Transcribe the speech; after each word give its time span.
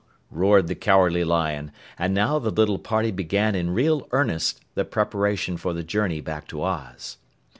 roared 0.31 0.65
the 0.67 0.73
Cowardly 0.73 1.23
Lion, 1.23 1.71
and 1.99 2.11
now 2.11 2.39
the 2.39 2.49
little 2.49 2.79
party 2.79 3.11
began 3.11 3.53
in 3.53 3.69
real 3.69 4.07
earnest 4.09 4.59
the 4.73 4.83
preparation 4.83 5.57
for 5.57 5.73
the 5.73 5.83
journey 5.83 6.19
back 6.19 6.47
to 6.47 6.63
Oz. 6.63 7.17